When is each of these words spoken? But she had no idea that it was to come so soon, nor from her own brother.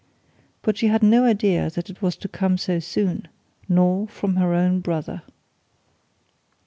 But 0.63 0.77
she 0.77 0.87
had 0.87 1.03
no 1.03 1.25
idea 1.25 1.69
that 1.69 1.87
it 1.91 2.01
was 2.01 2.15
to 2.15 2.27
come 2.27 2.57
so 2.57 2.79
soon, 2.79 3.27
nor 3.69 4.07
from 4.07 4.37
her 4.37 4.51
own 4.51 4.79
brother. 4.79 5.21